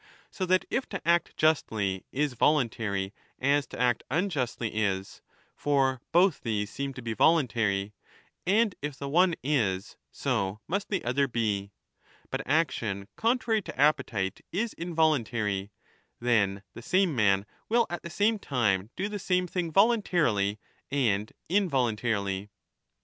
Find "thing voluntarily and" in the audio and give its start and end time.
19.45-21.31